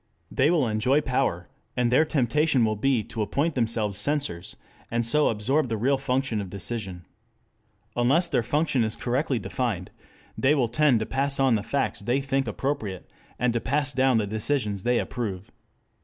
They 0.31 0.49
will 0.49 0.67
enjoy 0.67 1.01
power, 1.01 1.47
and 1.77 1.91
their 1.91 2.05
temptation 2.05 2.65
will 2.65 2.75
be 2.75 3.03
to 3.03 3.21
appoint 3.21 3.53
themselves 3.53 3.99
censors, 3.99 4.55
and 4.89 5.05
so 5.05 5.27
absorb 5.27 5.69
the 5.69 5.77
real 5.77 5.99
function 5.99 6.41
of 6.41 6.49
decision. 6.49 7.05
Unless 7.95 8.29
their 8.29 8.41
function 8.41 8.83
is 8.83 8.95
correctly 8.95 9.37
defined 9.37 9.91
they 10.35 10.55
will 10.55 10.69
tend 10.69 11.01
to 11.01 11.05
pass 11.05 11.39
on 11.39 11.53
the 11.53 11.61
facts 11.61 11.99
they 11.99 12.19
think 12.19 12.47
appropriate, 12.47 13.11
and 13.37 13.53
to 13.53 13.61
pass 13.61 13.93
down 13.93 14.17
the 14.17 14.25
decisions 14.25 14.81
they 14.81 14.97
approve. 14.97 15.51